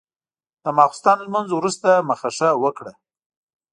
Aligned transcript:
د 0.63 0.65
ماسخوتن 0.77 1.17
لمونځ 1.23 1.49
وروسته 1.53 1.89
مخه 2.09 2.29
ښه 2.37 2.49
وکړه. 2.63 2.91